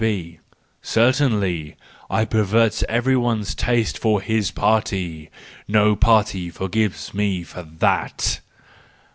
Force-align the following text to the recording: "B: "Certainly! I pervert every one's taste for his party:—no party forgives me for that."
"B: 0.01 0.39
"Certainly! 0.81 1.75
I 2.09 2.25
pervert 2.25 2.81
every 2.89 3.15
one's 3.15 3.53
taste 3.53 3.99
for 3.99 4.19
his 4.19 4.49
party:—no 4.49 5.95
party 5.95 6.49
forgives 6.49 7.13
me 7.13 7.43
for 7.43 7.61
that." 7.61 8.39